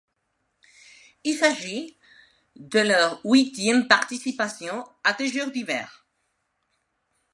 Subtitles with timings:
[1.23, 1.95] Il s'agit
[2.55, 6.07] de leur huitième participation à des Jeux d'hiver.